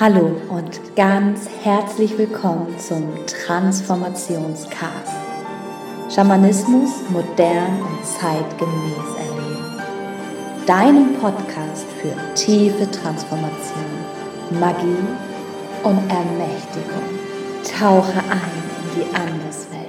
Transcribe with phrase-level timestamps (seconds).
[0.00, 5.12] Hallo und ganz herzlich willkommen zum Transformationscast.
[6.08, 9.82] Schamanismus modern und zeitgemäß erleben.
[10.64, 13.84] Deinem Podcast für tiefe Transformation,
[14.58, 15.04] Magie
[15.82, 17.04] und Ermächtigung.
[17.78, 19.79] Tauche ein in die Anderswelt.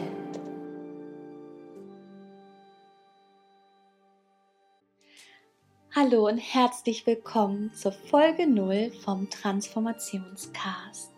[5.94, 11.12] Hallo und herzlich willkommen zur Folge 0 vom Transformationscast.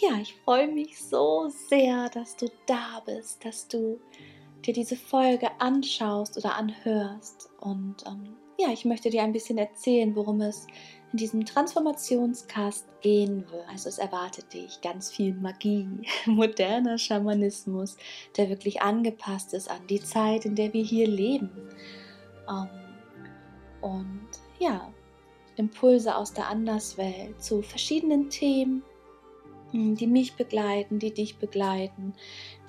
[0.00, 4.00] Ja, ich freue mich so sehr, dass du da bist, dass du
[4.66, 7.48] dir diese Folge anschaust oder anhörst.
[7.60, 10.66] Und ähm, ja, ich möchte dir ein bisschen erzählen, worum es
[11.12, 13.68] in diesem Transformationscast gehen wird.
[13.68, 15.86] Also es erwartet dich ganz viel Magie,
[16.26, 17.98] moderner Schamanismus,
[18.36, 21.52] der wirklich angepasst ist an die Zeit, in der wir hier leben.
[22.50, 22.87] Ähm,
[23.80, 24.28] und
[24.58, 24.92] ja,
[25.56, 28.82] Impulse aus der Anderswelt zu verschiedenen Themen,
[29.72, 32.14] hm, die mich begleiten, die dich begleiten,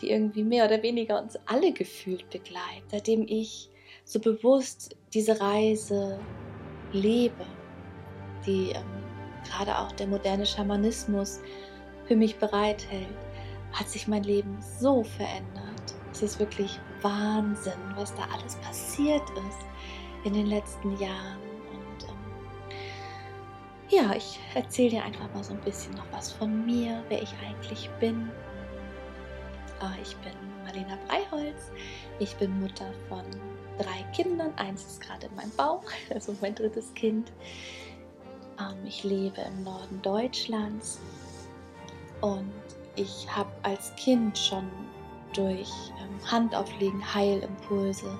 [0.01, 3.69] die irgendwie mehr oder weniger uns alle gefühlt begleiten, seitdem ich
[4.03, 6.19] so bewusst diese Reise
[6.91, 7.45] lebe,
[8.45, 9.03] die ähm,
[9.45, 11.39] gerade auch der moderne Schamanismus
[12.05, 13.07] für mich bereithält,
[13.71, 15.93] hat sich mein Leben so verändert.
[16.11, 19.68] Es ist wirklich Wahnsinn, was da alles passiert ist
[20.23, 21.39] in den letzten Jahren.
[21.71, 22.17] Und ähm,
[23.89, 27.33] ja, ich erzähle dir einfach mal so ein bisschen noch was von mir, wer ich
[27.45, 28.29] eigentlich bin.
[29.81, 30.33] Äh, ich bin
[30.65, 31.71] Marlena Breiholz.
[32.19, 33.23] Ich bin Mutter von
[33.77, 34.53] drei Kindern.
[34.57, 37.31] Eins ist gerade in meinem Bauch, also mein drittes Kind.
[38.59, 40.99] Ähm, ich lebe im Norden Deutschlands
[42.21, 42.51] und
[42.95, 44.69] ich habe als Kind schon
[45.33, 45.69] durch
[46.01, 48.17] ähm, Handauflegen Heilimpulse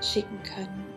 [0.00, 0.89] schicken können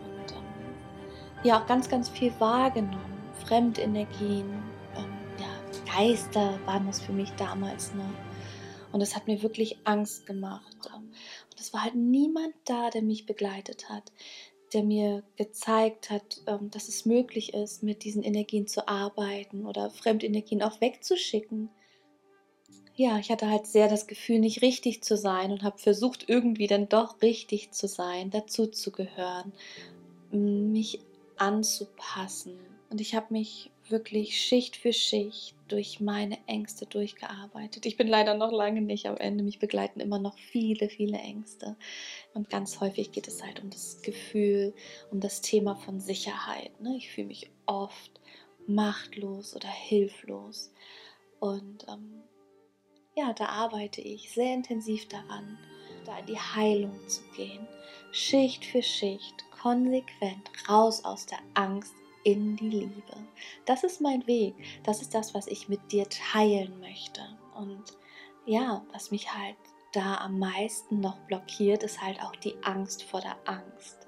[1.43, 3.21] ja auch ganz, ganz viel wahrgenommen.
[3.45, 4.49] Fremdenergien,
[4.95, 8.03] ähm, ja, Geister waren das für mich damals noch.
[8.91, 10.77] Und das hat mir wirklich Angst gemacht.
[10.95, 11.13] Und
[11.59, 14.11] es war halt niemand da, der mich begleitet hat,
[14.73, 19.89] der mir gezeigt hat, ähm, dass es möglich ist, mit diesen Energien zu arbeiten oder
[19.89, 21.69] Fremdenergien auch wegzuschicken.
[22.95, 26.67] Ja, ich hatte halt sehr das Gefühl, nicht richtig zu sein und habe versucht, irgendwie
[26.67, 29.51] dann doch richtig zu sein, dazu zu gehören,
[30.31, 30.99] mich
[31.43, 32.57] anzupassen.
[32.89, 37.85] Und ich habe mich wirklich Schicht für Schicht durch meine Ängste durchgearbeitet.
[37.85, 39.43] Ich bin leider noch lange nicht am Ende.
[39.43, 41.75] Mich begleiten immer noch viele, viele Ängste.
[42.33, 44.73] Und ganz häufig geht es halt um das Gefühl,
[45.11, 46.79] um das Thema von Sicherheit.
[46.79, 46.95] Ne?
[46.97, 48.21] Ich fühle mich oft
[48.67, 50.71] machtlos oder hilflos.
[51.39, 52.21] Und ähm,
[53.15, 55.57] ja, da arbeite ich sehr intensiv daran,
[56.05, 57.67] da in die Heilung zu gehen.
[58.11, 63.15] Schicht für Schicht, konsequent raus aus der Angst in die Liebe.
[63.65, 64.55] Das ist mein Weg.
[64.83, 67.21] Das ist das, was ich mit dir teilen möchte.
[67.55, 67.83] Und
[68.45, 69.55] ja, was mich halt
[69.93, 74.07] da am meisten noch blockiert, ist halt auch die Angst vor der Angst.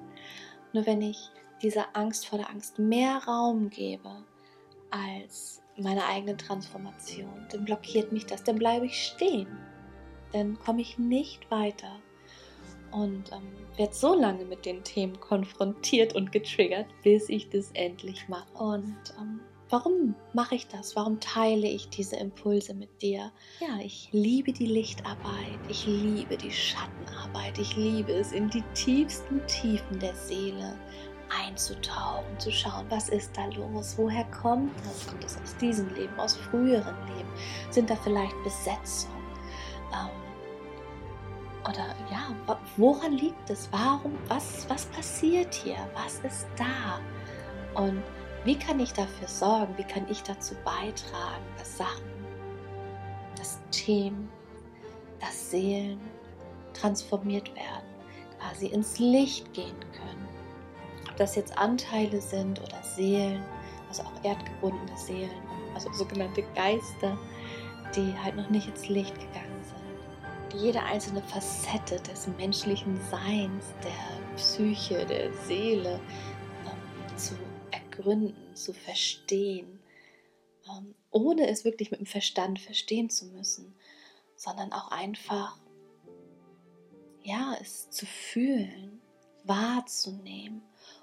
[0.73, 1.29] Nur wenn ich
[1.61, 4.25] dieser Angst vor der Angst mehr Raum gebe
[4.91, 9.47] als meine eigene Transformation, dann blockiert mich das, dann bleibe ich stehen.
[10.33, 12.01] Dann komme ich nicht weiter
[12.95, 18.27] und ähm, werde so lange mit den Themen konfrontiert und getriggert, bis ich das endlich
[18.29, 18.51] mache.
[18.57, 20.95] Und ähm, warum mache ich das?
[20.95, 23.31] Warum teile ich diese Impulse mit dir?
[23.59, 29.45] Ja, ich liebe die Lichtarbeit, ich liebe die Schattenarbeit, ich liebe es, in die tiefsten
[29.47, 30.79] Tiefen der Seele
[31.43, 35.07] einzutauchen, zu schauen, was ist da los, woher kommt das?
[35.07, 37.29] Kommt es aus diesem Leben, aus früheren Leben?
[37.71, 39.15] Sind da vielleicht Besetzungen?
[39.91, 40.24] Ähm,
[41.67, 43.67] oder ja, woran liegt es?
[43.71, 45.77] Warum, was, was passiert hier?
[45.93, 46.99] Was ist da?
[47.81, 48.03] Und
[48.43, 49.75] wie kann ich dafür sorgen?
[49.77, 52.05] Wie kann ich dazu beitragen, dass Sachen,
[53.37, 54.29] dass Themen,
[55.19, 55.99] dass Seelen
[56.73, 57.89] transformiert werden,
[58.39, 60.27] quasi ins Licht gehen können?
[61.09, 63.43] Ob das jetzt Anteile sind oder Seelen,
[63.87, 65.31] also auch erdgebundene Seelen,
[65.73, 67.17] also sogenannte Geister,
[67.95, 69.54] die halt noch nicht ins Licht gegangen
[70.61, 75.99] jede einzelne Facette des menschlichen Seins, der Psyche, der Seele
[76.65, 77.35] ähm, zu
[77.71, 79.79] ergründen, zu verstehen,
[80.67, 83.75] ähm, ohne es wirklich mit dem Verstand verstehen zu müssen,
[84.35, 85.57] sondern auch einfach,
[87.23, 89.01] ja, es zu fühlen,
[89.43, 90.61] wahrzunehmen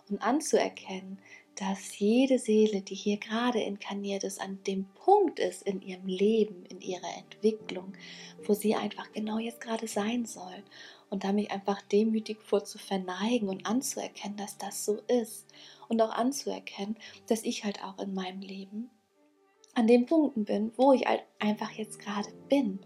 [0.09, 1.19] und anzuerkennen,
[1.57, 6.65] dass jede Seele, die hier gerade inkarniert ist, an dem Punkt ist in ihrem Leben,
[6.67, 7.93] in ihrer Entwicklung,
[8.45, 10.63] wo sie einfach genau jetzt gerade sein soll.
[11.11, 15.47] Und da mich einfach demütig vor zu verneigen und anzuerkennen, dass das so ist.
[15.89, 16.97] Und auch anzuerkennen,
[17.27, 18.91] dass ich halt auch in meinem Leben
[19.75, 22.79] an den Punkten bin, wo ich halt einfach jetzt gerade bin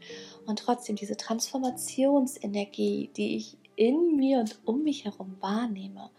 [0.46, 6.10] und trotzdem diese Transformationsenergie, die ich in mir und um mich herum wahrnehme,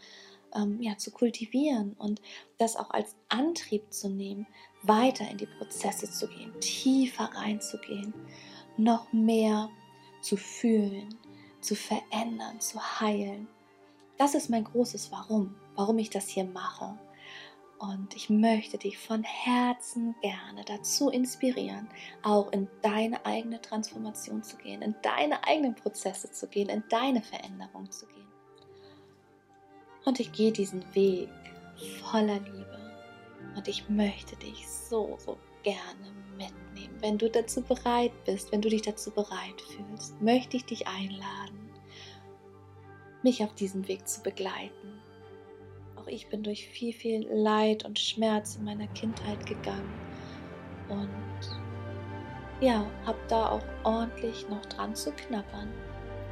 [0.55, 2.21] ähm, ja, zu kultivieren und
[2.57, 4.47] das auch als Antrieb zu nehmen,
[4.83, 8.13] weiter in die Prozesse zu gehen, tiefer reinzugehen,
[8.77, 9.69] noch mehr
[10.21, 11.15] zu fühlen,
[11.61, 13.47] zu verändern, zu heilen.
[14.17, 16.97] Das ist mein großes Warum, warum ich das hier mache.
[17.79, 21.87] Und ich möchte dich von Herzen gerne dazu inspirieren,
[22.23, 27.21] auch in deine eigene Transformation zu gehen, in deine eigenen Prozesse zu gehen, in deine
[27.21, 28.26] Veränderung zu gehen.
[30.07, 31.29] Und ich gehe diesen Weg
[32.01, 32.79] voller Liebe.
[33.55, 36.97] Und ich möchte dich so, so gerne mitnehmen.
[37.01, 41.69] Wenn du dazu bereit bist, wenn du dich dazu bereit fühlst, möchte ich dich einladen,
[43.21, 44.97] mich auf diesem Weg zu begleiten
[46.07, 49.91] auch ich bin durch viel, viel Leid und Schmerz in meiner Kindheit gegangen
[50.89, 51.09] und
[52.61, 55.69] ja, habe da auch ordentlich noch dran zu knabbern.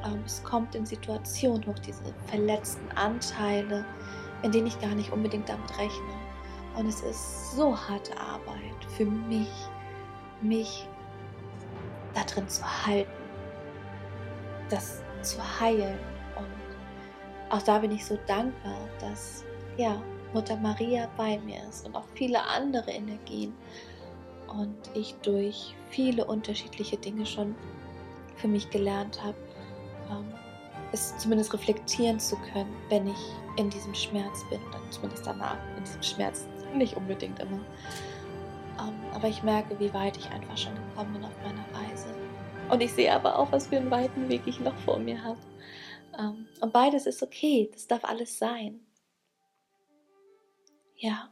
[0.05, 3.85] Ähm, es kommt in Situationen hoch, diese verletzten Anteile,
[4.43, 6.13] in denen ich gar nicht unbedingt damit rechne.
[6.77, 9.49] Und es ist so harte Arbeit für mich,
[10.41, 10.87] mich
[12.13, 13.09] da drin zu halten,
[14.69, 15.99] das zu heilen.
[16.35, 19.43] Und auch da bin ich so dankbar, dass
[19.77, 20.01] ja,
[20.33, 23.53] Mutter Maria bei mir ist und auch viele andere Energien
[24.47, 27.55] und ich durch viele unterschiedliche Dinge schon
[28.35, 29.37] für mich gelernt habe,
[30.09, 30.33] ähm,
[30.91, 35.83] es zumindest reflektieren zu können, wenn ich in diesem Schmerz bin oder zumindest danach in
[35.83, 37.59] diesem Schmerz, nicht unbedingt immer.
[38.79, 42.07] Ähm, aber ich merke, wie weit ich einfach schon gekommen bin auf meiner Reise.
[42.69, 45.39] Und ich sehe aber auch, was für einen weiten Weg ich noch vor mir habe.
[46.17, 48.79] Ähm, und beides ist okay, das darf alles sein.
[50.97, 51.29] Ja.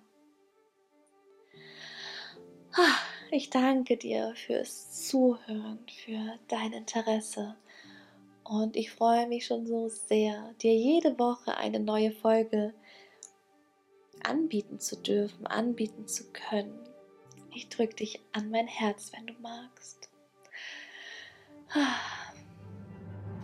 [2.74, 2.98] Ah,
[3.32, 7.56] ich danke dir fürs Zuhören, für dein Interesse.
[8.44, 12.74] Und ich freue mich schon so sehr, dir jede Woche eine neue Folge
[14.24, 16.78] anbieten zu dürfen, anbieten zu können.
[17.54, 20.10] Ich drücke dich an mein Herz, wenn du magst.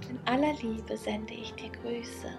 [0.09, 2.37] In aller Liebe sende ich dir Grüße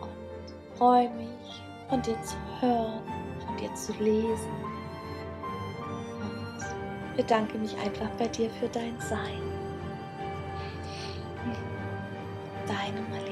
[0.00, 3.02] und freue mich von dir zu hören,
[3.44, 4.50] von dir zu lesen.
[6.20, 9.51] Und bedanke mich einfach bei dir für dein Sein.
[12.72, 13.31] Deine Marlene.